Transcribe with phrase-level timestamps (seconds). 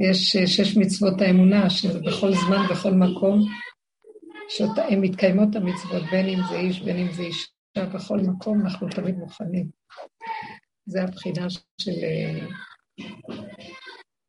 [0.00, 3.40] יש שש מצוות האמונה, שזה בכל זמן, בכל מקום,
[4.48, 9.14] שהן מתקיימות המצוות, בין אם זה איש, בין אם זה אישה, בכל מקום אנחנו תמיד
[9.14, 9.66] מוכנים.
[10.86, 11.46] זה הבחינה
[11.80, 11.92] של...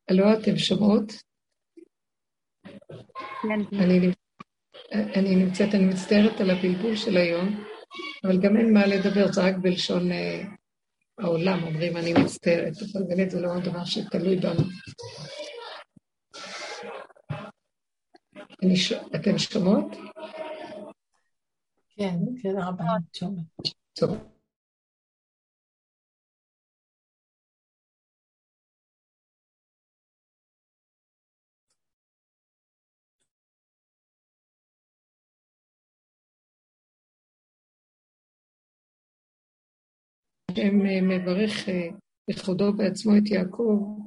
[0.10, 1.14] הלא אתם שומעות?
[3.42, 3.78] כן.
[3.80, 4.12] אני,
[4.92, 7.64] אני נמצאת, אני מצטערת על הבלבול של היום,
[8.24, 10.44] אבל גם אין מה לדבר, זה רק בלשון אה,
[11.20, 14.64] העולם, אומרים אני מצטערת, אבל באמת זה לא דבר שתלוי בנו.
[14.64, 14.92] ש...
[19.16, 19.96] אתן שומעות?
[21.90, 22.84] כן, כן, רבה,
[23.14, 23.46] שומעת.
[23.94, 24.18] טוב.
[40.52, 40.78] השם
[41.10, 41.90] מברך אה,
[42.30, 44.00] בכבודו בעצמו את יעקב,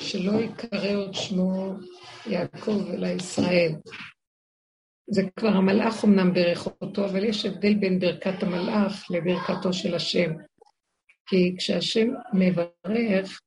[0.00, 1.72] שלא יקרא עוד שמו
[2.26, 3.72] יעקב אלא ישראל.
[5.10, 10.30] זה כבר המלאך אמנם ברך אותו, אבל יש הבדל בין ברכת המלאך לברכתו של השם.
[11.26, 13.40] כי כשהשם מברך,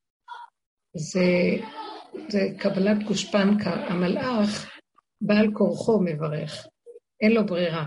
[0.95, 1.57] זה,
[2.29, 3.71] זה קבלת גושפנקה.
[3.71, 4.71] המלאך,
[5.21, 6.67] בעל כורחו מברך,
[7.21, 7.85] אין לו ברירה.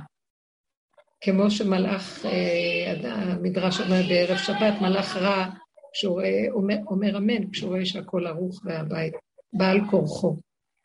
[1.20, 5.46] כמו שמלאך, אה, המדרש אומר בערב שבת, מלאך רע,
[5.94, 9.14] כשהוא רואה, אומר, אומר אמן, כשהוא רואה שהכל ערוך והבית,
[9.52, 10.36] בעל כורחו.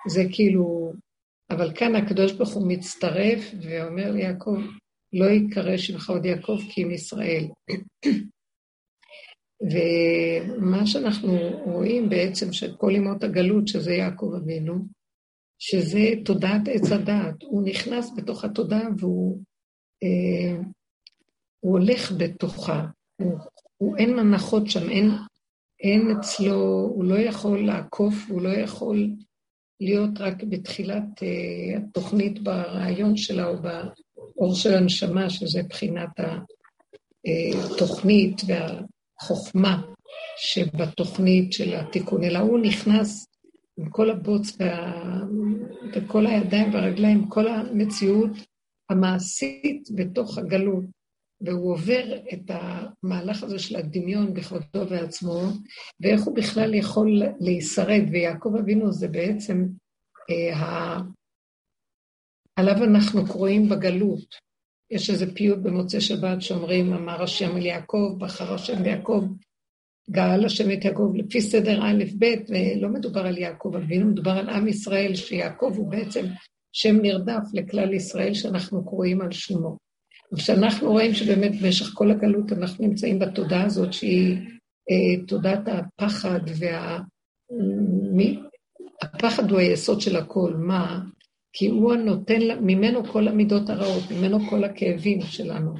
[0.07, 0.93] זה כאילו,
[1.49, 4.57] אבל כאן הקדוש ברוך הוא מצטרף ואומר ליעקב,
[5.13, 7.47] לא יקרא שמך עוד יעקב כי אם ישראל.
[9.71, 11.33] ומה שאנחנו
[11.65, 14.85] רואים בעצם של כל ימות הגלות, שזה יעקב אבינו,
[15.59, 17.43] שזה תודעת עץ הדעת.
[17.43, 19.41] הוא נכנס בתוך התודעה והוא
[20.03, 20.61] אה,
[21.59, 22.85] הולך בתוכה,
[23.77, 25.11] הוא, אין הנחות שם, אין,
[25.79, 29.09] אין אצלו, הוא לא יכול לעקוף, הוא לא יכול
[29.81, 36.09] להיות רק בתחילת uh, התוכנית ברעיון שלה או באור של הנשמה, שזה בחינת
[37.25, 39.81] התוכנית והחוכמה
[40.37, 43.27] שבתוכנית של התיקון, אלא הוא נכנס
[43.77, 44.93] עם כל הבוץ וה...
[45.93, 48.31] וכל הידיים והרגליים, כל המציאות
[48.89, 50.83] המעשית בתוך הגלות,
[51.41, 55.41] והוא עובר את המהלך הזה של הדמיון בכבודו ועצמו,
[55.99, 59.67] ואיך הוא בכלל יכול להישרד, ויעקב אבינו זה בעצם
[60.29, 60.99] אה, ה...
[62.55, 64.35] עליו אנחנו קרואים בגלות.
[64.91, 69.23] יש איזה פיוט במוצאי שבת שאומרים, אמר השם אל יעקב, בחר השם ביעקב,
[70.11, 74.49] גאל השם את יעקב לפי סדר א' ב', ולא מדובר על יעקב אבינו, מדובר על
[74.49, 76.25] עם ישראל, שיעקב הוא בעצם
[76.73, 79.77] שם נרדף לכלל ישראל שאנחנו קרואים על שמו.
[80.33, 84.37] וכשאנחנו רואים שבאמת במשך כל הגלות אנחנו נמצאים בתודעה הזאת שהיא
[84.89, 86.99] אה, תודעת הפחד וה...
[88.13, 88.39] מי...
[89.01, 90.99] הפחד הוא היסוד של הכל, מה?
[91.53, 95.73] כי הוא הנותן, ממנו כל המידות הרעות, ממנו כל הכאבים שלנו,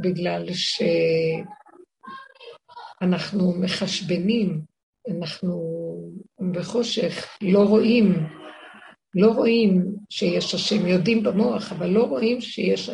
[0.00, 0.46] בגלל
[3.00, 4.60] שאנחנו מחשבנים,
[5.10, 5.60] אנחנו
[6.52, 8.26] בחושך, לא רואים
[9.14, 12.90] לא רואים שיש השם, יודעים במוח, אבל לא רואים שיש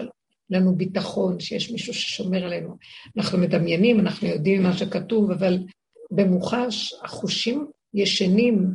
[0.51, 2.77] לנו ביטחון, שיש מישהו ששומר עלינו.
[3.17, 5.59] אנחנו מדמיינים, אנחנו יודעים מה שכתוב, אבל
[6.11, 8.69] במוחש החושים ישנים,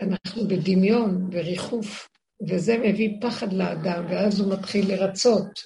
[0.00, 2.08] ואנחנו בדמיון וריחוף,
[2.48, 5.60] וזה מביא פחד לאדם, ואז הוא מתחיל לרצות,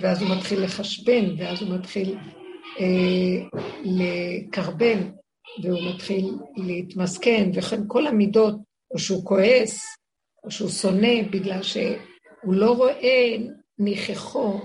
[0.00, 2.18] ואז הוא מתחיל לחשבן, ואז הוא מתחיל
[2.80, 5.10] אה, לקרבן,
[5.62, 8.54] והוא מתחיל להתמסכן, וכן כל המידות
[8.90, 9.80] או שהוא כועס,
[10.44, 13.36] או שהוא שונא בגלל שהוא לא רואה
[13.78, 14.60] ניחכו,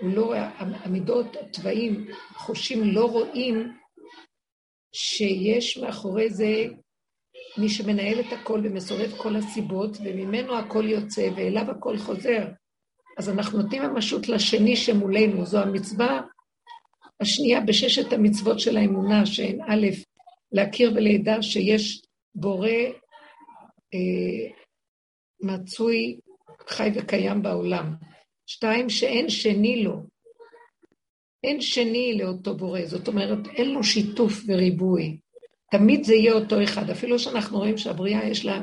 [0.00, 3.72] לא המידות, התוואים, החושים לא רואים
[4.92, 6.66] שיש מאחורי זה
[7.58, 12.48] מי שמנהל את הכל ומסובב כל הסיבות, וממנו הכל יוצא ואליו הכל חוזר.
[13.18, 16.20] אז אנחנו נותנים ממשות לשני שמולנו, זו המצווה
[17.20, 19.86] השנייה בששת המצוות של האמונה, שהן א',
[20.52, 22.02] להכיר ולידע שיש
[22.34, 22.68] בורא
[23.94, 24.50] אה,
[25.40, 26.18] מצוי,
[26.68, 27.94] חי וקיים בעולם.
[28.50, 30.02] שתיים, שאין שני לו.
[31.44, 35.18] אין שני לאותו בורא, זאת אומרת, אין לו שיתוף וריבוי.
[35.70, 38.56] תמיד זה יהיה אותו אחד, אפילו שאנחנו רואים שהבריאה יש לה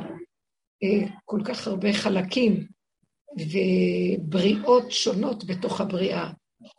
[0.83, 2.67] אה, כל כך הרבה חלקים
[3.37, 6.29] ובריאות שונות בתוך הבריאה.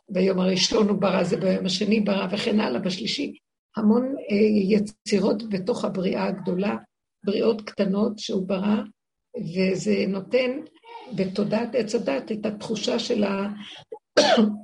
[0.09, 3.33] ביום הראשון הוא ברא, זה ביום השני ברא וכן הלאה, בשלישי.
[3.77, 4.35] המון אה,
[4.77, 6.75] יצירות בתוך הבריאה הגדולה,
[7.25, 8.81] בריאות קטנות שהוא ברא,
[9.37, 10.51] וזה נותן
[11.15, 13.23] בתודעת עץ הדת את התחושה של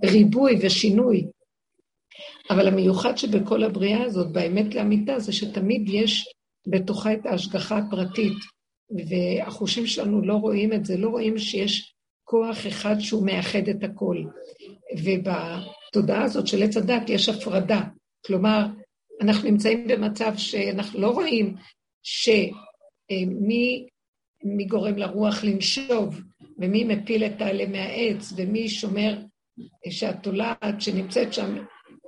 [0.03, 1.27] הריבוי ושינוי.
[2.49, 6.33] אבל המיוחד שבכל הבריאה הזאת, באמת לאמיתה, זה שתמיד יש
[6.67, 8.37] בתוכה את ההשגחה הפרטית,
[9.09, 11.93] והחושים שלנו לא רואים את זה, לא רואים שיש
[12.23, 14.23] כוח אחד שהוא מאחד את הכל.
[14.97, 17.81] ובתודעה הזאת של עץ הדת יש הפרדה.
[18.25, 18.65] כלומר,
[19.21, 21.55] אנחנו נמצאים במצב שאנחנו לא רואים
[22.03, 23.87] שמי
[24.45, 26.21] מי גורם לרוח לנשוב,
[26.59, 29.17] ומי מפיל את העלה מהעץ, ומי שומר
[29.89, 31.57] שהתולעת שנמצאת שם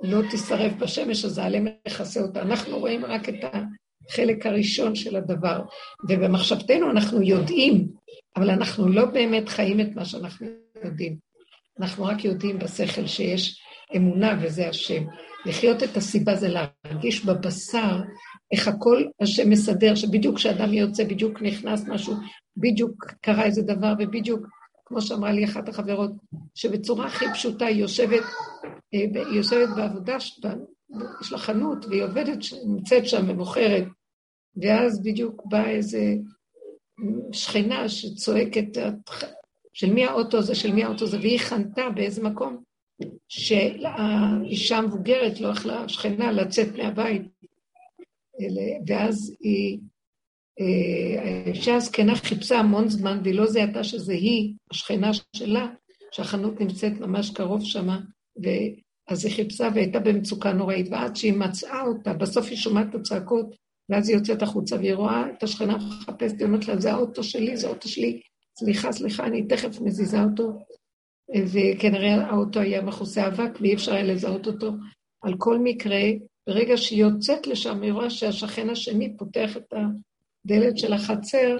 [0.02, 2.42] לא תישרף בשמש, אז העלה מכסה אותה.
[2.42, 3.44] אנחנו רואים רק את
[4.08, 5.62] החלק הראשון של הדבר,
[6.08, 7.88] ובמחשבתנו אנחנו יודעים,
[8.36, 10.46] אבל אנחנו לא באמת חיים את מה שאנחנו
[10.84, 11.16] יודעים.
[11.80, 13.60] אנחנו רק יודעים בשכל שיש
[13.96, 15.02] אמונה וזה השם.
[15.46, 18.00] לחיות את הסיבה זה להרגיש בבשר
[18.52, 22.14] איך הכל השם מסדר, שבדיוק כשאדם יוצא, בדיוק נכנס משהו,
[22.56, 24.46] בדיוק קרה איזה דבר, ובדיוק,
[24.84, 26.10] כמו שאמרה לי אחת החברות,
[26.54, 28.22] שבצורה הכי פשוטה היא יושבת,
[28.94, 30.16] אה, היא יושבת בעבודה,
[31.20, 33.84] יש לה חנות, והיא עובדת, נמצאת שם ומוכרת,
[34.62, 36.14] ואז בדיוק באה איזה
[37.32, 38.78] שכנה שצועקת,
[39.72, 42.62] של מי האוטו הזה, של מי האוטו הזה, והיא חנתה באיזה מקום
[43.28, 47.22] שהאישה המבוגרת לא יכלה, שכנה, לצאת מהבית.
[48.86, 49.78] ואז היא,
[50.60, 55.66] אה, האישה הזקנה חיפשה המון זמן, והיא לא זיהתה שזה היא, השכנה שלה,
[56.12, 58.00] שהחנות נמצאת ממש קרוב שמה,
[58.36, 63.56] ואז היא חיפשה והייתה במצוקה נוראית, ועד שהיא מצאה אותה, בסוף היא שומעת את הצעקות,
[63.88, 67.56] ואז היא יוצאת החוצה והיא רואה את השכנה מחפשת, היא אומרת לה, זה האוטו שלי,
[67.56, 68.20] זה האוטו שלי,
[68.58, 70.52] סליחה, סליחה, אני תכף מזיזה אותו,
[71.36, 74.72] וכנראה האוטו היה מכוסה אבק ואי אפשר היה לזהות אותו.
[75.22, 76.00] על כל מקרה,
[76.46, 81.56] ברגע שהיא יוצאת לשם, היא רואה שהשכן השני פותח את הדלת של החצר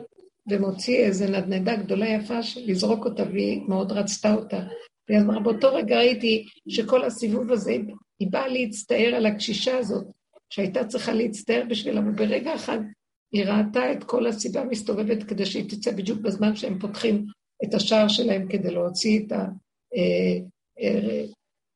[0.50, 4.61] ומוציא איזו נדנדה גדולה יפה לזרוק אותה, והיא מאוד רצתה אותה.
[5.09, 7.76] והיא אמרה, באותו רגע ראיתי שכל הסיבוב הזה,
[8.19, 10.06] היא באה להצטער על הקשישה הזאת,
[10.50, 12.79] שהייתה צריכה להצטער בשבילה, וברגע אחד
[13.32, 17.26] היא ראתה את כל הסיבה מסתובבת כדי שהיא תצא בדיוק בזמן שהם פותחים
[17.64, 19.32] את השער שלהם כדי להוציא את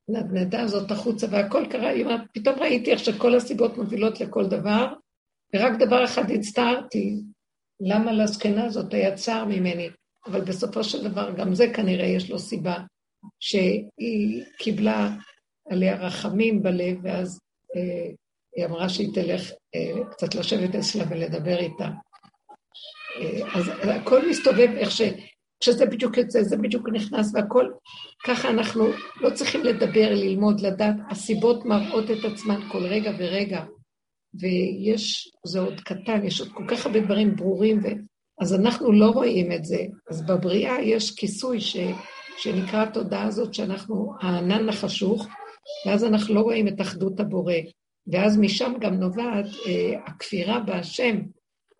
[0.09, 4.47] הנדנדה אה, אה, הזאת החוצה, והכל קרה, אומרת, פתאום ראיתי איך שכל הסיבות מובילות לכל
[4.47, 4.93] דבר,
[5.55, 7.17] ורק דבר אחד הצטערתי,
[7.81, 9.89] למה לזקנה הזאת היה צער ממני,
[10.27, 12.77] אבל בסופו של דבר גם זה כנראה יש לו סיבה,
[13.41, 15.11] שהיא קיבלה
[15.71, 17.41] עליה רחמים בלב, ואז
[17.77, 18.11] אה,
[18.57, 21.89] היא אמרה שהיא תלך אה, קצת לשבת אצלה ולדבר איתה.
[23.21, 24.91] אה, אז הכל מסתובב איך
[25.63, 25.69] ש...
[25.69, 27.71] כשזה בדיוק יוצא, זה בדיוק נכנס והכל,
[28.25, 28.85] ככה אנחנו
[29.21, 33.65] לא צריכים לדבר, ללמוד, לדעת, הסיבות מראות את עצמן כל רגע ורגע,
[34.41, 37.89] ויש, זה עוד קטן, יש עוד כל כך הרבה דברים ברורים, ו...
[38.41, 39.85] אז אנחנו לא רואים את זה.
[40.11, 41.77] אז בבריאה יש כיסוי ש...
[42.39, 45.27] שנקרא התודעה הזאת, שאנחנו הענן החשוך,
[45.87, 47.55] ואז אנחנו לא רואים את אחדות הבורא.
[48.07, 51.17] ואז משם גם נובעת אה, הכפירה בהשם,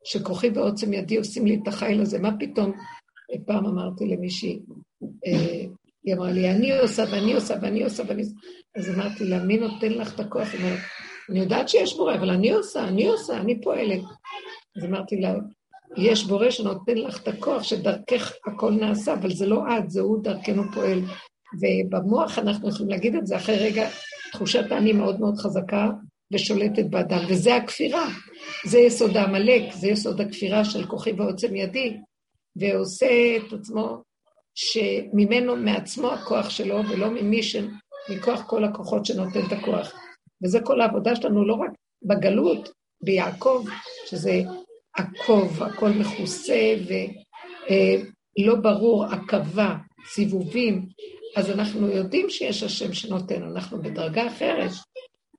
[0.05, 2.19] שכוחי ועוצם ידי עושים לי את החיל הזה.
[2.19, 2.73] מה פתאום?
[3.47, 4.59] פעם אמרתי למישהי,
[5.27, 5.65] אה,
[6.05, 8.35] היא אמרה לי, אני עושה ואני עושה ואני עושה ואני עושה.
[8.77, 10.49] אז אמרתי לה, מי נותן לך את הכוח?
[10.53, 10.79] היא אומרת,
[11.31, 14.03] אני יודעת שיש בורא, אבל אני עושה, אני עושה, אני פועלת.
[14.77, 15.35] אז אמרתי לה,
[15.97, 20.23] יש בורא שנותן לך את הכוח שדרכך הכל נעשה, אבל זה לא את, זה הוא
[20.23, 21.01] דרכנו פועל.
[21.61, 23.89] ובמוח אנחנו יכולים להגיד את זה אחרי רגע,
[24.33, 25.91] תחושת האני מאוד מאוד חזקה,
[26.33, 28.09] ושולטת באדם, וזה הכפירה.
[28.67, 31.97] זה יסוד העמלק, זה יסוד הכפירה של כוחי ועוצם ידי,
[32.57, 34.03] ועושה את עצמו,
[34.55, 37.57] שממנו, מעצמו הכוח שלו, ולא ממי ש...
[38.09, 39.93] מכוח כל הכוחות שנותן את הכוח.
[40.45, 41.71] וזה כל העבודה שלנו, לא רק
[42.03, 43.65] בגלות, ביעקב,
[44.07, 44.43] שזה
[44.97, 50.87] עקוב, הכל מכוסה ולא ברור, עכבה, סיבובים,
[51.37, 54.71] אז אנחנו יודעים שיש השם שנותן, אנחנו בדרגה אחרת.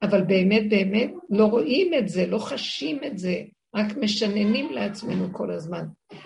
[0.01, 3.41] אבל באמת באמת לא רואים את זה, לא חשים את זה,
[3.75, 5.85] רק משננים לעצמנו כל הזמן.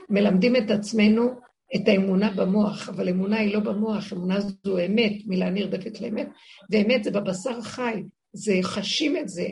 [0.10, 1.30] מלמדים את עצמנו
[1.75, 6.27] את האמונה במוח, אבל אמונה היא לא במוח, אמונה זו אמת, מילה נרדפת לאמת,
[6.72, 9.48] ואמת זה בבשר חי, זה חשים את זה.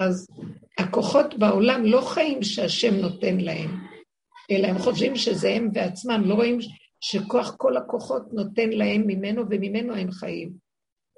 [0.00, 0.26] אז
[0.78, 3.70] הכוחות בעולם לא חיים שהשם נותן להם,
[4.50, 6.58] אלא הם חושבים שזה הם בעצמם, לא רואים
[7.00, 10.52] שכוח כל הכוחות נותן להם ממנו וממנו הם חיים.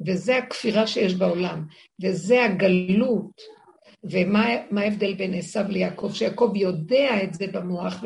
[0.06, 1.64] וזה הכפירה שיש בעולם,
[2.02, 3.55] וזה הגלות.
[4.04, 6.10] ומה ההבדל בין עשיו ליעקב?
[6.12, 8.04] שיעקב יודע את זה במוח,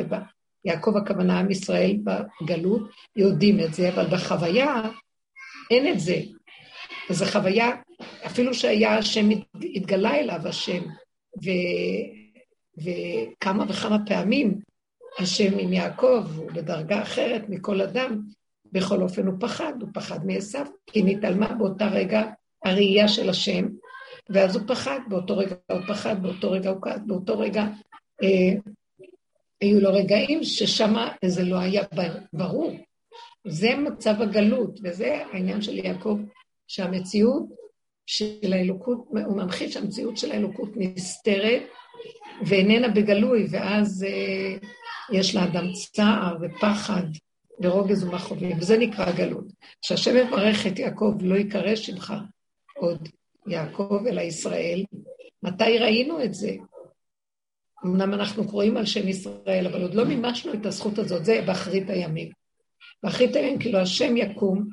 [0.64, 2.82] ויעקב הכוונה עם ישראל בגלות,
[3.16, 4.82] יודעים את זה, אבל בחוויה
[5.70, 6.20] אין את זה.
[7.10, 7.70] וזו חוויה,
[8.26, 9.28] אפילו שהיה השם,
[9.74, 10.82] התגלה אליו השם,
[11.44, 11.50] ו,
[12.78, 14.60] וכמה וכמה פעמים
[15.18, 18.20] השם עם יעקב, הוא בדרגה אחרת מכל אדם,
[18.72, 22.22] בכל אופן הוא פחד, הוא פחד מעשיו, כי נתעלמה באותה רגע
[22.64, 23.68] הראייה של השם,
[24.30, 27.64] ואז הוא פחד, באותו רגע הוא פחד, באותו רגע הוא כעס, באותו רגע
[28.22, 28.52] אה,
[29.60, 30.94] היו לו רגעים ששם
[31.24, 31.82] זה לא היה
[32.32, 32.76] ברור.
[33.46, 36.18] זה מצב הגלות, וזה העניין של יעקב,
[36.68, 37.46] שהמציאות
[38.06, 41.62] של האלוקות, הוא ממחיש שהמציאות של האלוקות נסתרת
[42.46, 44.68] ואיננה בגלוי, ואז אה,
[45.12, 47.02] יש לאדם צער ופחד
[47.60, 49.44] ורוגז ומכאובים, וזה נקרא גלות.
[49.82, 52.14] כשהשם יברך את יעקב, לא יקרא שמך
[52.76, 53.08] עוד
[53.50, 54.84] יעקב אלא ישראל.
[55.42, 56.50] מתי ראינו את זה?
[57.84, 61.90] אמנם אנחנו קוראים על שם ישראל, אבל עוד לא מימשנו את הזכות הזאת, זה באחרית
[61.90, 62.30] הימים.
[63.02, 64.68] באחרית הימים, כאילו השם יקום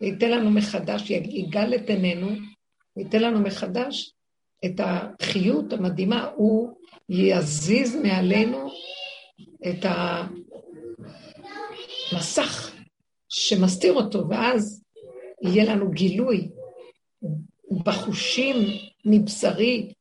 [0.00, 2.28] וייתן לנו מחדש, יגאל את עינינו,
[2.96, 4.12] וייתן לנו מחדש
[4.64, 6.74] את החיות המדהימה, הוא
[7.08, 8.70] יזיז מעלינו
[9.68, 9.86] את
[12.12, 12.74] המסך
[13.28, 14.84] שמסתיר אותו, ואז
[15.42, 16.48] יהיה לנו גילוי
[17.70, 18.56] בחושים
[19.04, 19.92] מבשרי,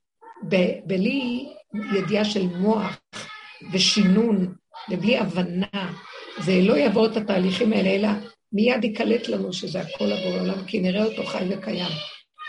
[0.86, 1.50] בלי
[1.98, 3.00] ידיעה של מוח
[3.72, 4.54] ושינון
[4.90, 5.94] ובלי הבנה,
[6.40, 8.10] זה לא יעבור את התהליכים האלה, אלא
[8.54, 11.92] מיד ייקלט לנו שזה הכל עבור העולם, כי נראה אותו חי וקיים.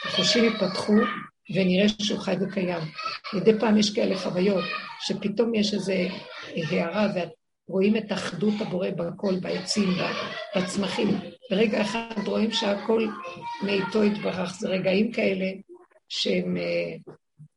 [0.05, 0.93] החושים ייפתחו
[1.55, 2.83] ונראה שהוא חי וקיים.
[3.35, 4.65] מדי פעם יש כאלה חוויות,
[5.01, 5.93] שפתאום יש איזו
[6.71, 7.07] הערה
[7.69, 9.89] ורואים את אחדות הבורא בכל, בעצים,
[10.57, 11.09] בצמחים.
[11.51, 13.07] ברגע אחד רואים שהכל
[13.63, 14.55] מאיתו יתברך.
[14.59, 15.47] זה רגעים כאלה
[16.09, 16.97] שהם אה,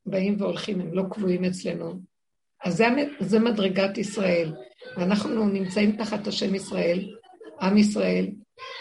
[0.06, 2.00] באים והולכים, הם לא קבועים אצלנו.
[2.64, 2.88] אז זה,
[3.20, 4.54] זה מדרגת ישראל.
[4.98, 7.16] ואנחנו נמצאים תחת השם ישראל,
[7.62, 8.28] עם ישראל,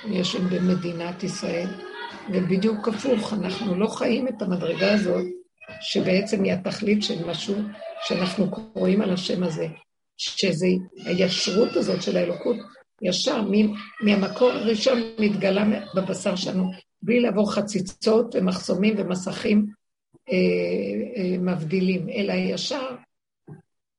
[0.04, 1.68] יושבים במדינת ישראל,
[2.32, 5.24] ובדיוק הפוך, אנחנו לא חיים את המדרגה הזאת,
[5.80, 7.54] שבעצם היא התכלית של משהו
[8.04, 9.66] שאנחנו קוראים על השם הזה,
[10.16, 10.66] שזה
[11.04, 12.56] הישרות הזאת של האלוקות,
[13.02, 13.42] ישר
[14.00, 16.70] מהמקור הראשון מתגלה בבשר שלנו,
[17.02, 19.66] בלי לעבור חציצות ומחסומים ומסכים
[20.32, 20.36] אה,
[21.16, 22.96] אה, מבדילים, אלא ישר,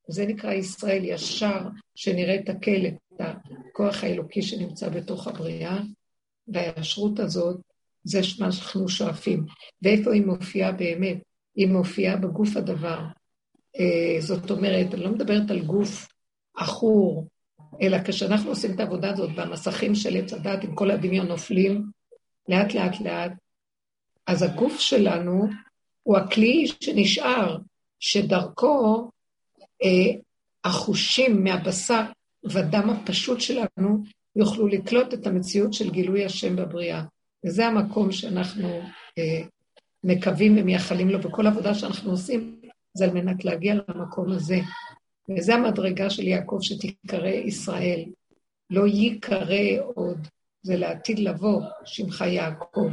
[0.08, 1.60] זה נקרא ישראל ישר,
[1.96, 5.80] שנראה את הכלא, את הכוח האלוקי שנמצא בתוך הבריאה,
[6.48, 7.58] והישרות הזאת,
[8.04, 9.46] זה מה שאנחנו שואפים.
[9.82, 11.18] ואיפה היא מופיעה באמת?
[11.56, 13.00] היא מופיעה בגוף הדבר.
[13.80, 16.08] אה, זאת אומרת, אני לא מדברת על גוף
[16.56, 17.28] עכור,
[17.82, 21.86] אלא כשאנחנו עושים את העבודה הזאת במסכים של עץ הדת, עם כל הדמיון נופלים,
[22.50, 23.32] לאט לאט לאט,
[24.28, 25.48] אז הגוף שלנו
[26.04, 27.58] הוא הכלי שנשאר,
[28.00, 29.10] שדרכו
[29.84, 30.20] אה,
[30.64, 32.02] החושים מהבשר
[32.44, 34.04] והדם הפשוט שלנו
[34.36, 37.04] יוכלו לקלוט את המציאות של גילוי השם בבריאה.
[37.46, 38.70] וזה המקום שאנחנו
[39.18, 39.42] אה,
[40.04, 42.60] מקווים ומייחלים לו, וכל עבודה שאנחנו עושים
[42.94, 44.60] זה על מנת להגיע למקום הזה.
[45.30, 48.06] וזו המדרגה של יעקב שתיקרא ישראל.
[48.70, 49.56] לא ייקרא
[49.96, 50.28] עוד,
[50.62, 52.90] זה לעתיד לבוא, שמך יעקב,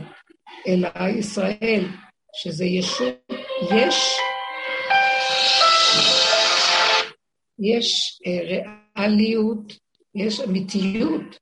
[0.66, 1.84] אלא ישראל,
[2.34, 3.04] שזה ישו,
[3.70, 4.16] יש,
[7.58, 8.62] יש אה,
[8.96, 9.72] ריאליות,
[10.14, 11.38] יש אמיתיות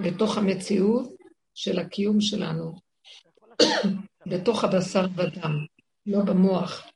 [0.00, 1.08] בתוך המציאות
[1.54, 2.74] של הקיום שלנו,
[4.30, 5.52] בתוך הבשר ודם,
[6.06, 6.86] לא במוח.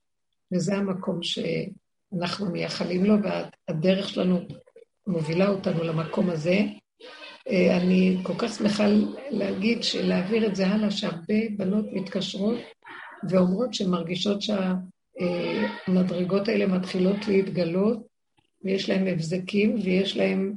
[0.52, 1.22] וזה המקום
[2.12, 4.40] שאנחנו מייחלים לו, והדרך שלנו
[5.06, 6.60] מובילה אותנו למקום הזה.
[7.48, 8.84] אה, אני כל כך שמחה
[9.30, 12.58] להגיד, להעביר את זה הלאה, שהרבה בנות מתקשרות
[13.30, 14.38] ואומרות שהן מרגישות
[15.88, 17.98] שהמדרגות האלה מתחילות להתגלות,
[18.64, 20.54] ויש להן הבזקים ויש להן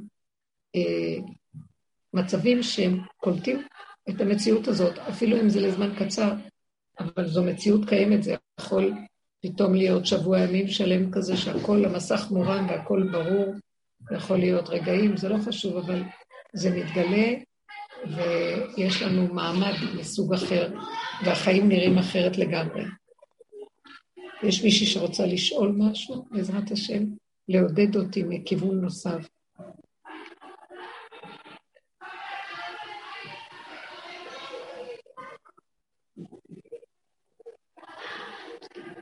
[0.76, 1.16] אה,
[2.14, 3.62] מצבים שהם קולטים
[4.08, 6.32] את המציאות הזאת, אפילו אם זה לזמן קצר,
[7.00, 8.92] אבל זו מציאות קיימת, זה יכול
[9.46, 13.54] פתאום להיות שבוע ימים שלם כזה שהכל, המסך מורם והכל ברור,
[14.16, 16.02] יכול להיות רגעים, זה לא חשוב, אבל
[16.54, 17.32] זה מתגלה
[18.06, 20.72] ויש לנו מעמד מסוג אחר,
[21.24, 22.84] והחיים נראים אחרת לגמרי.
[24.42, 27.04] יש מישהי שרוצה לשאול משהו, בעזרת השם,
[27.48, 29.28] לעודד אותי מכיוון נוסף.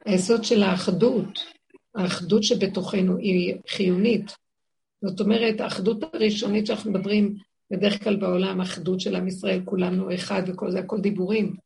[0.04, 1.44] היסוד של האחדות,
[1.94, 4.37] האחדות שבתוכנו היא חיונית.
[5.04, 7.37] זאת אומרת, האחדות הראשונית שאנחנו מדברים
[7.70, 11.56] בדרך כלל בעולם, האחדות של עם ישראל, כולנו אחד וכל זה, הכל דיבורים.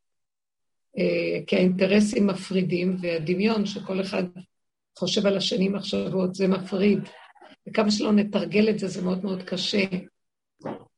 [0.98, 4.24] אה, כי האינטרסים מפרידים, והדמיון שכל אחד
[4.98, 6.98] חושב על השני מחשבות, זה מפריד.
[7.68, 9.84] וכמה שלא נתרגל את זה, זה מאוד מאוד קשה.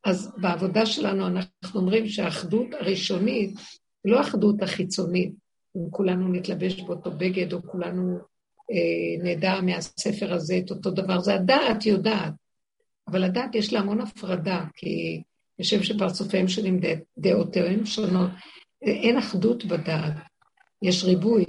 [0.04, 3.54] אז בעבודה שלנו אנחנו אומרים שהאחדות הראשונית,
[4.04, 5.32] לא האחדות החיצונית,
[5.76, 8.18] אם כולנו נתלבש באותו בגד, או כולנו
[8.70, 12.32] אה, נדע מהספר הזה את אותו דבר, זה הדעת יודעת.
[13.08, 15.22] אבל הדעת יש לה המון הפרדה, כי
[15.60, 16.80] כשם שפרצופיהם שונים
[17.18, 18.30] דעותיהם שונות,
[18.82, 20.14] אין אחדות בדעת,
[20.82, 21.44] יש ריבוי.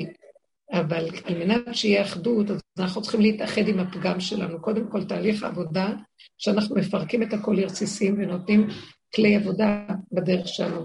[0.73, 4.61] אבל על מנת שיהיה אחדות, אז אנחנו צריכים להתאחד עם הפגם שלנו.
[4.61, 5.93] קודם כל, תהליך העבודה,
[6.37, 8.67] שאנחנו מפרקים את הכל לרסיסים ונותנים
[9.15, 10.83] כלי עבודה בדרך שלנו.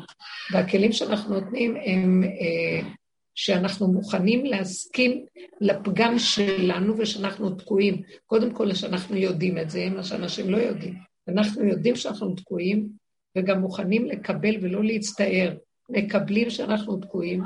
[0.53, 2.89] והכלים שאנחנו נותנים הם אה,
[3.37, 5.25] שאנחנו מוכנים להסכים
[5.61, 8.03] לפגם שלנו ושאנחנו תקועים.
[8.27, 10.95] קודם כל, שאנחנו יודעים את זה, מה שאנשים לא יודעים.
[11.29, 12.89] אנחנו יודעים שאנחנו תקועים,
[13.37, 15.55] וגם מוכנים לקבל ולא להצטער.
[15.91, 17.43] מקבלים שאנחנו תקועים,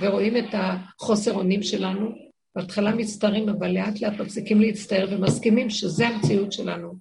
[0.00, 2.10] ורואים את החוסר אונים שלנו.
[2.56, 6.94] בהתחלה מצטערים, אבל לאט לאט מפסיקים להצטער ומסכימים שזה המציאות שלנו,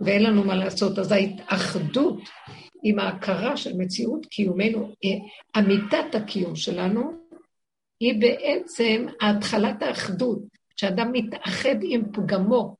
[0.00, 0.98] ואין לנו מה לעשות.
[0.98, 2.20] אז ההתאחדות
[2.82, 4.92] עם ההכרה של מציאות קיומנו,
[5.58, 7.19] אמיתת הקיום שלנו,
[8.00, 10.38] היא בעצם התחלת האחדות,
[10.76, 12.76] שאדם מתאחד עם פגמו.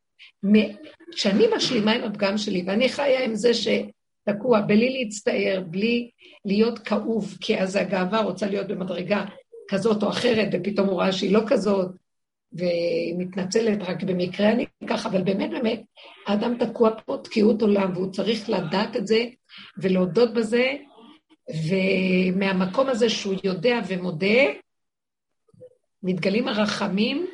[1.12, 6.10] כשאני משלימה עם הפגם שלי, ואני חיה עם זה שתקוע, בלי להצטער, בלי
[6.44, 9.24] להיות כאוב, כי אז הגאווה רוצה להיות במדרגה
[9.68, 11.88] כזאת או אחרת, ופתאום הוא רואה שהיא לא כזאת,
[12.52, 15.82] והיא מתנצלת, רק במקרה אני ככה, אבל באמת באמת,
[16.26, 19.24] האדם תקוע פה תקיעות עולם, והוא צריך לדעת את זה
[19.78, 20.72] ולהודות בזה,
[21.68, 24.42] ומהמקום הזה שהוא יודע ומודה,
[26.02, 27.26] מתגלים הרחמים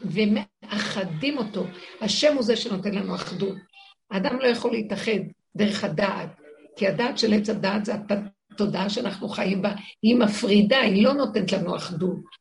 [0.00, 1.64] ומאחדים אותו.
[2.00, 3.56] השם הוא זה שנותן לנו אחדות.
[4.10, 5.20] האדם לא יכול להתאחד
[5.56, 6.28] דרך הדעת,
[6.76, 7.92] כי הדעת של עץ הדעת זה
[8.50, 9.72] התודעה שאנחנו חיים בה,
[10.02, 12.40] היא מפרידה, היא לא נותנת לנו אחדות.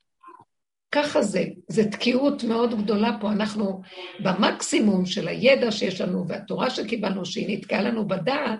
[0.91, 3.31] ככה זה, זה תקיעות מאוד גדולה פה.
[3.31, 3.81] אנחנו
[4.19, 8.60] במקסימום של הידע שיש לנו והתורה שקיבלנו, שהיא נתקעה לנו בדעת,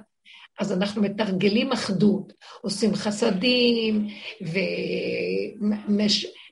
[0.60, 4.08] אז אנחנו מתרגלים אחדות, עושים חסדים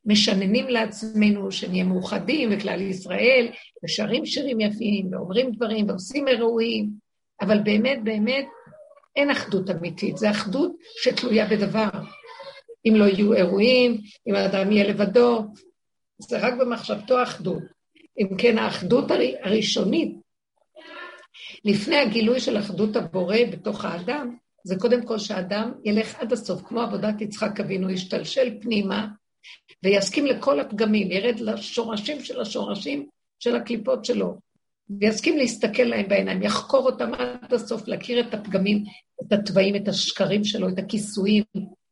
[0.06, 3.48] ומשננים לעצמנו שנהיה מאוחדים וכלל ישראל,
[3.84, 6.90] ושרים שירים יפים ואומרים דברים ועושים אירועים,
[7.42, 8.46] אבל באמת באמת
[9.16, 11.90] אין אחדות אמיתית, זו אחדות שתלויה בדבר.
[12.86, 15.46] אם לא יהיו אירועים, אם האדם יהיה לבדו,
[16.20, 17.64] זה רק במחשבתו אחדות.
[18.20, 19.06] אם כן, האחדות
[19.42, 20.16] הראשונית,
[21.66, 26.82] לפני הגילוי של אחדות הבורא בתוך האדם, זה קודם כל שהאדם ילך עד הסוף, כמו
[26.82, 29.08] עבודת יצחק אבינו, ישתלשל פנימה
[29.84, 33.08] ויסכים לכל הפגמים, ירד לשורשים של השורשים
[33.40, 34.38] של הקליפות שלו,
[34.90, 38.84] ויסכים להסתכל להם בעיניים, יחקור אותם עד הסוף, להכיר את הפגמים,
[39.22, 41.44] את התוואים, את השקרים שלו, את הכיסויים,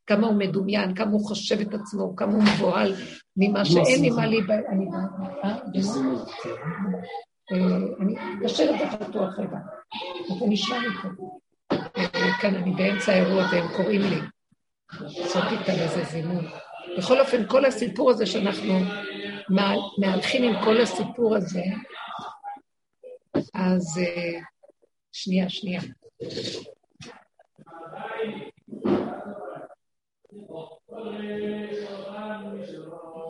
[0.08, 2.94] כמה הוא מדומיין, כמה הוא חושב את עצמו, כמה הוא מבוהל
[3.38, 4.64] ממה שאין לי מה להיבהל.
[8.02, 8.16] אני
[8.46, 9.58] אשאיר את זה פתוח רגע.
[10.38, 10.88] אתה נשמע לי
[11.18, 11.40] פה.
[12.42, 14.20] כאן אני באמצע האירוע והם קוראים לי.
[15.02, 16.46] לעשות איתם איזה זימון.
[16.98, 18.74] בכל אופן, כל הסיפור הזה שאנחנו
[19.98, 21.64] מהלכים עם כל הסיפור הזה,
[23.54, 24.00] אז
[25.12, 25.82] שנייה, שנייה.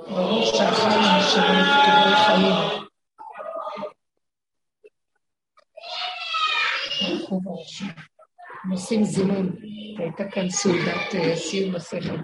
[0.10, 2.86] ברור שאכל משרת כדברי חיים.
[8.64, 9.56] הם עושים זימון,
[9.98, 12.20] הייתה כאן סעודת אה, סיום מסכת,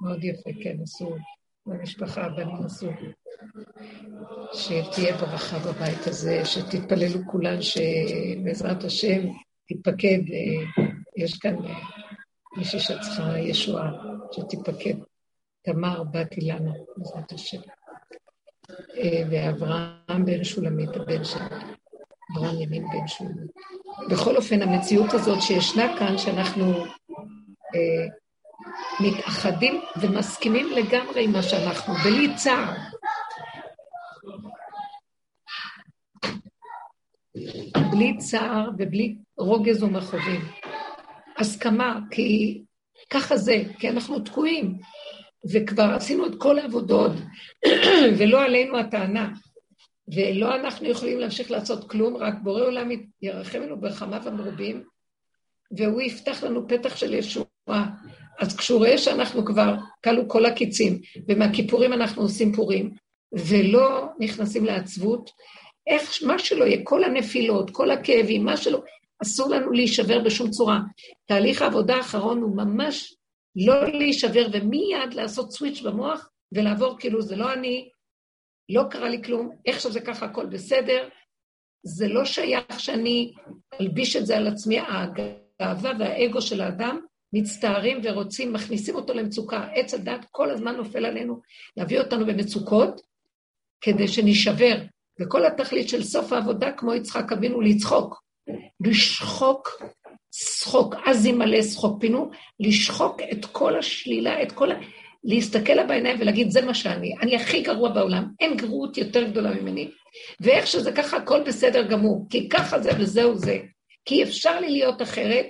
[0.00, 1.16] מאוד יפה, כן, עשו,
[1.66, 2.90] במשפחה, הבנים עשו.
[4.52, 9.20] שתהיה ברכה בבית הזה, שתתפללו כולן, שבעזרת השם
[9.68, 10.84] תתפקד, אה,
[11.16, 11.74] יש כאן אה,
[12.56, 13.90] מישהי שצריכה ישועה,
[14.32, 14.94] שתיפקד.
[15.62, 17.60] תמר בת אילנה, בעזרת השם.
[19.30, 21.38] ואברהם בן שולמית, הבן של
[22.32, 23.50] אברהם ימין בן שולמית.
[24.10, 26.84] בכל אופן, המציאות הזאת שישנה כאן, שאנחנו
[27.74, 28.06] אה,
[29.00, 32.74] מתאחדים ומסכימים לגמרי עם מה שאנחנו, בלי צער.
[37.90, 40.40] בלי צער ובלי רוגז ומכאובים.
[41.38, 42.60] הסכמה, כי
[43.10, 44.78] ככה זה, כי אנחנו תקועים,
[45.52, 47.12] וכבר עשינו את כל העבודות,
[48.18, 49.32] ולא עלינו הטענה.
[50.08, 52.88] ולא אנחנו יכולים להמשיך לעשות כלום, רק בורא עולם
[53.22, 54.84] ירחם לנו ברחמיו המרובים,
[55.76, 57.86] והוא יפתח לנו פתח של ישועה.
[58.40, 62.94] אז כשהוא רואה שאנחנו כבר כלו כל הקיצים, ומהכיפורים אנחנו עושים פורים,
[63.32, 65.30] ולא נכנסים לעצבות,
[65.86, 68.82] איך, מה שלא יהיה, כל הנפילות, כל הכאבים, מה שלא,
[69.22, 70.80] אסור לנו להישבר בשום צורה.
[71.26, 73.14] תהליך העבודה האחרון הוא ממש
[73.56, 77.88] לא להישבר, ומיד לעשות סוויץ' במוח ולעבור כאילו זה לא אני,
[78.68, 81.08] לא קרה לי כלום, איך שזה ככה הכל בסדר,
[81.86, 83.32] זה לא שייך שאני
[83.80, 87.00] אלביש את זה על עצמי, הגאווה והאגו של האדם
[87.34, 89.66] מצטערים ורוצים, מכניסים אותו למצוקה.
[89.74, 91.40] עץ הדת כל הזמן נופל עלינו,
[91.76, 93.00] להביא אותנו במצוקות,
[93.80, 94.76] כדי שנשבר.
[95.20, 98.22] וכל התכלית של סוף העבודה, כמו יצחק אבינו, לצחוק.
[98.86, 99.82] לשחוק,
[100.34, 104.74] שחוק, אז ימלא שחוק פינו, לשחוק את כל השלילה, את כל ה...
[105.24, 109.54] להסתכל לה בעיניים ולהגיד, זה מה שאני, אני הכי גרוע בעולם, אין גרועות יותר גדולה
[109.54, 109.90] ממני.
[110.40, 113.58] ואיך שזה ככה, הכל בסדר גמור, כי ככה זה וזהו זה.
[114.04, 115.46] כי אפשר לי להיות אחרת,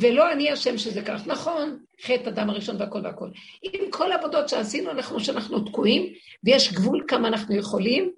[0.00, 1.26] ולא אני אשם שזה כך.
[1.26, 3.28] נכון, חטא אדם הראשון והכל והכל.
[3.62, 6.12] עם כל העבודות שעשינו, אנחנו שאנחנו תקועים,
[6.44, 8.12] ויש גבול כמה אנחנו יכולים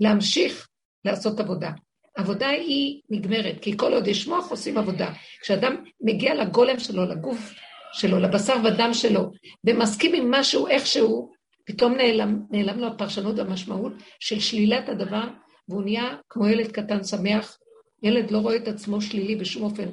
[0.00, 0.68] להמשיך
[1.04, 1.70] לעשות עבודה.
[2.14, 5.12] עבודה היא נגמרת, כי כל עוד יש מוח עושים עבודה.
[5.40, 7.52] כשאדם מגיע לגולם שלו, לגוף
[7.92, 9.30] שלו, לבשר ודם שלו,
[9.66, 11.32] ומסכים עם משהו איכשהו,
[11.64, 15.24] פתאום נעלם, נעלם לו הפרשנות והמשמעות של שלילת הדבר,
[15.68, 17.58] והוא נהיה כמו ילד קטן שמח.
[18.02, 19.88] ילד לא רואה את עצמו שלילי בשום אופן.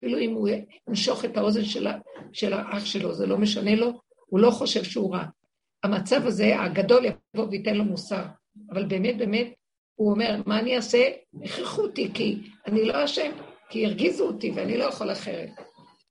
[0.00, 0.48] אפילו אם הוא
[0.88, 1.86] ימשוך את האוזן של,
[2.32, 5.24] של האח שלו, זה לא משנה לו, הוא לא חושב שהוא רע.
[5.82, 8.22] המצב הזה, הגדול יבוא וייתן לו מוסר.
[8.70, 9.46] אבל באמת, באמת,
[9.94, 11.08] הוא אומר, מה אני אעשה?
[11.44, 13.32] הכריחו אותי, כי אני לא אשם,
[13.68, 15.50] כי הרגיזו אותי ואני לא יכול אחרת.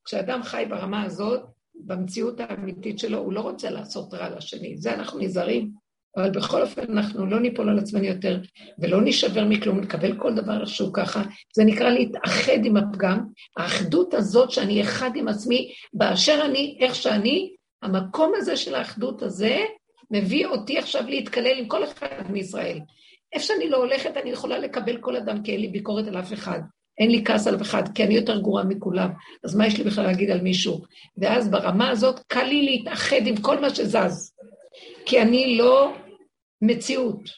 [0.06, 1.42] כשאדם חי ברמה הזאת,
[1.76, 4.78] במציאות האמיתית שלו, הוא לא רוצה לעשות רע לשני.
[4.78, 5.72] זה אנחנו נזהרים,
[6.18, 8.40] אבל בכל אופן אנחנו לא ניפול על עצמנו יותר,
[8.80, 11.24] ולא נישבר מכלום, נקבל כל דבר שהוא ככה.
[11.56, 13.26] זה נקרא להתאחד עם הפגם.
[13.58, 19.58] האחדות הזאת שאני אחד עם עצמי, באשר אני, איך שאני, המקום הזה של האחדות הזה,
[20.12, 22.80] מביא אותי עכשיו להתקלל עם כל אחד מישראל.
[23.34, 26.34] איפה שאני לא הולכת, אני יכולה לקבל כל אדם, כי אין לי ביקורת על אף
[26.34, 26.60] אחד.
[27.00, 29.10] אין לי כעס על אף אחד, כי אני יותר גרועה מכולם,
[29.44, 30.82] אז מה יש לי בכלל להגיד על מישהו?
[31.18, 34.34] ואז ברמה הזאת קל לי להתאחד עם כל מה שזז,
[35.06, 35.94] כי אני לא
[36.62, 37.30] מציאות,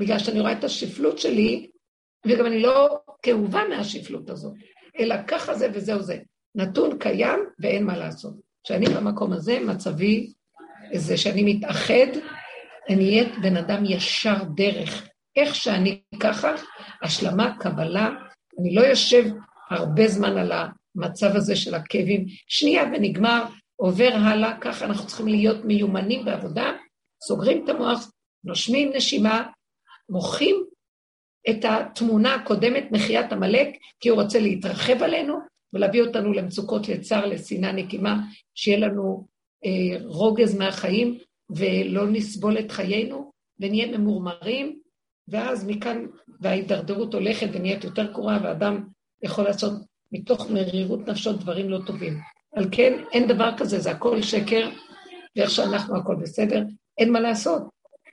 [0.00, 1.70] בגלל שאני רואה את השפלות שלי,
[2.26, 4.52] וגם אני לא כאובה מהשפלות הזאת,
[4.98, 6.18] אלא ככה זה וזהו זה.
[6.54, 8.34] נתון קיים ואין מה לעשות.
[8.64, 10.32] כשאני במקום הזה, מצבי
[10.94, 12.18] זה שאני מתאחד,
[12.88, 15.08] אני נהיית בן אדם ישר דרך.
[15.36, 16.54] איך שאני ככה,
[17.02, 18.10] השלמה, קבלה,
[18.60, 19.24] אני לא יושב
[19.70, 23.44] הרבה זמן על המצב הזה של הכאבים, שנייה ונגמר,
[23.80, 26.72] עובר הלאה, ככה אנחנו צריכים להיות מיומנים בעבודה,
[27.22, 28.10] סוגרים את המוח,
[28.44, 29.46] נושמים נשימה,
[30.08, 30.64] מוחים
[31.50, 33.68] את התמונה הקודמת, מחיית עמלק,
[34.00, 35.38] כי הוא רוצה להתרחב עלינו
[35.72, 38.16] ולהביא אותנו למצוקות, לצער, לשנאה, נקימה,
[38.54, 39.26] שיהיה לנו
[39.64, 41.18] אה, רוגז מהחיים
[41.50, 44.78] ולא נסבול את חיינו ונהיה ממורמרים
[45.28, 46.06] ואז מכאן,
[46.40, 48.84] וההידרדרות הולכת ונהיית יותר קרואה, ואדם
[49.22, 49.72] יכול לעשות
[50.12, 52.37] מתוך מרירות נפשו דברים לא טובים.
[52.58, 54.70] על כן, אין דבר כזה, זה הכל שקר,
[55.36, 56.62] ואיך שאנחנו הכל בסדר,
[56.98, 57.62] אין מה לעשות.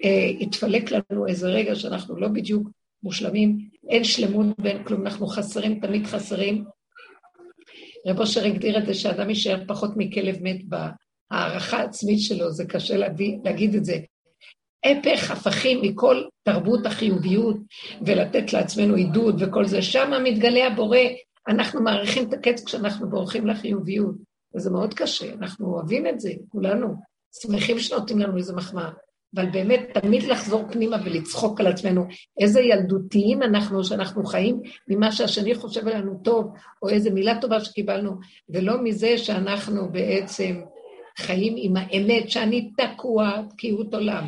[0.04, 2.70] אה, התפלק לנו איזה רגע שאנחנו לא בדיוק
[3.04, 3.58] מושלמים,
[3.90, 6.66] אין שלמות ואין כלום, אנחנו חסרים, תמיד חסרים.
[8.08, 12.98] רב אושר הגדיר את זה שאדם יישאר פחות מכלב מת בהערכה העצמית שלו, זה קשה
[12.98, 13.98] להביא, להגיד את זה,
[14.86, 17.58] הפך הפכים מכל תרבות החיוביות
[18.06, 21.00] ולתת לעצמנו עידוד וכל זה, שם מתגלה הבורא,
[21.48, 24.16] אנחנו מעריכים את הקץ כשאנחנו בורחים לחיוביות,
[24.56, 26.96] וזה מאוד קשה, אנחנו אוהבים את זה, כולנו,
[27.42, 28.90] שמחים שנותנים לנו איזה מחמאה,
[29.36, 32.06] אבל באמת תמיד לחזור פנימה ולצחוק על עצמנו,
[32.40, 38.12] איזה ילדותיים אנחנו, שאנחנו חיים ממה שהשני חושב עלינו טוב, או איזה מילה טובה שקיבלנו,
[38.50, 40.62] ולא מזה שאנחנו בעצם
[41.18, 44.24] חיים עם האמת, שאני תקוע תקיעות עולם.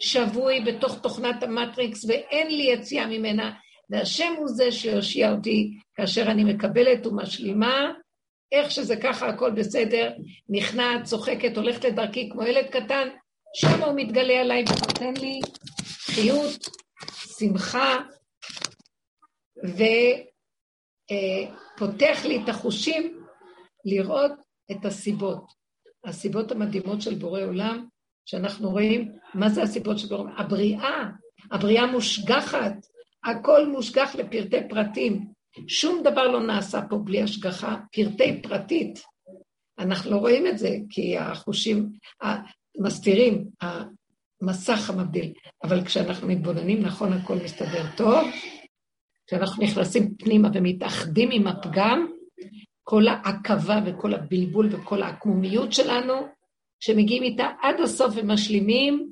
[0.00, 3.52] שבוי בתוך תוכנת המטריקס ואין לי יציאה ממנה,
[3.90, 7.92] והשם הוא זה שיושיע אותי כאשר אני מקבלת ומשלימה,
[8.52, 10.12] איך שזה ככה הכל בסדר,
[10.48, 13.08] נכנעת, צוחקת, הולכת לדרכי כמו ילד קטן,
[13.54, 15.40] שם הוא מתגלה עליי ונותן לי
[15.88, 16.68] חיות,
[17.38, 17.96] שמחה,
[21.76, 23.24] ופותח לי את החושים
[23.84, 24.32] לראות
[24.70, 25.58] את הסיבות.
[26.04, 27.86] הסיבות המדהימות של בורא עולם,
[28.26, 30.24] שאנחנו רואים מה זה הסיבות שבו...
[30.36, 31.04] הבריאה,
[31.52, 32.72] הבריאה מושגחת,
[33.24, 35.37] הכל מושגח לפרטי פרטים.
[35.68, 38.98] שום דבר לא נעשה פה בלי השגחה פרטי פרטית.
[39.78, 41.88] אנחנו לא רואים את זה, כי החושים
[42.78, 45.32] מסתירים, המסך המבדיל.
[45.64, 48.28] אבל כשאנחנו מתבוננים, נכון, הכל מסתדר טוב.
[49.26, 52.06] כשאנחנו נכנסים פנימה ומתאחדים עם הפגם,
[52.82, 56.14] כל העכבה וכל הבלבול וכל העקמומיות שלנו
[56.80, 59.10] שמגיעים איתה עד הסוף ומשלימים,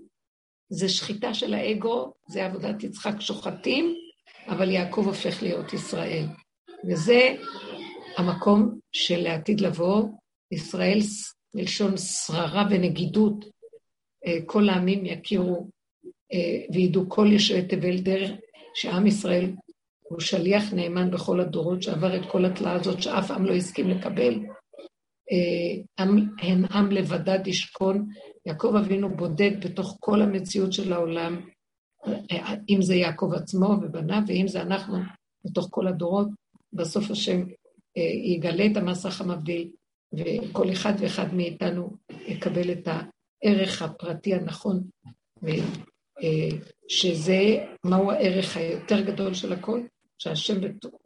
[0.69, 3.95] זה שחיטה של האגו, זה עבודת יצחק שוחטים,
[4.49, 6.25] אבל יעקב הופך להיות ישראל.
[6.89, 7.35] וזה
[8.17, 10.09] המקום של לעתיד לבוא,
[10.53, 10.99] ישראל
[11.55, 13.45] מלשון שררה ונגידות,
[14.27, 15.69] אה, כל העמים יכירו
[16.33, 18.31] אה, וידעו כל יושבי תבל דרך
[18.75, 19.53] שעם ישראל
[20.03, 24.41] הוא שליח נאמן בכל הדורות, שעבר את כל התלאה הזאת שאף עם לא הסכים לקבל,
[25.99, 28.09] הן עם לבדד ישכון,
[28.47, 31.41] יעקב אבינו בודד בתוך כל המציאות של העולם,
[32.69, 34.99] אם זה יעקב עצמו ובניו, ואם זה אנחנו
[35.45, 36.29] בתוך כל הדורות,
[36.73, 37.43] בסוף השם
[38.25, 39.71] יגלה את המסך המבדיל,
[40.13, 44.83] וכל אחד ואחד מאיתנו יקבל את הערך הפרטי הנכון,
[46.23, 46.49] אה,
[46.89, 49.81] שזה, מהו הערך היותר גדול של הכל?
[50.19, 50.55] שהשם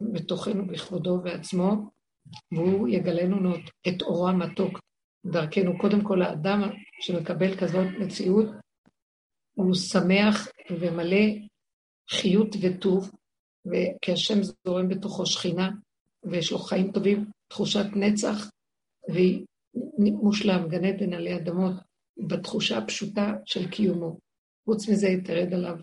[0.01, 1.89] בתוכנו בכבודו ועצמו,
[2.51, 3.55] והוא יגלנו
[3.87, 4.79] את אורו המתוק
[5.25, 5.77] דרכנו.
[5.77, 6.61] קודם כל, האדם
[7.01, 8.45] שמקבל כזאת מציאות,
[9.53, 10.47] הוא שמח
[10.79, 11.25] ומלא
[12.09, 13.11] חיות וטוב,
[14.01, 15.69] כי השם זורם בתוכו שכינה,
[16.23, 18.49] ויש לו חיים טובים, תחושת נצח,
[19.07, 19.45] והיא
[19.97, 21.73] מושלם, גן עדן עלי אדמות,
[22.27, 24.17] בתחושה הפשוטה של קיומו.
[24.65, 25.75] חוץ מזה יתרד עליו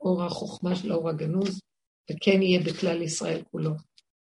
[0.00, 1.60] אור החוכמה של האור הגנוז,
[2.10, 3.70] וכן יהיה בכלל ישראל כולו.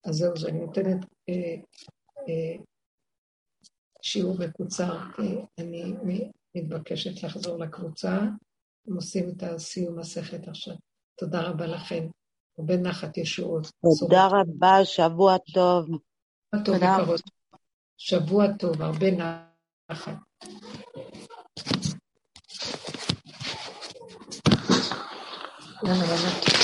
[0.06, 1.56] אז זהו, שאני נותנת אה,
[2.30, 2.64] אה,
[4.02, 8.20] שיעור מקוצר, אה, אני מתבקשת לחזור לקבוצה,
[8.88, 10.76] הם עושים את הסיום מסכת עכשיו.
[11.20, 12.08] תודה רבה לכם.
[12.58, 13.68] הרבה נחת ישועות.
[14.00, 15.86] תודה רבה, שבוע טוב.
[16.66, 17.14] תודה רבה.
[17.98, 20.14] שבוע טוב, הרבה נחת.
[25.84, 26.63] יאללה, באמת.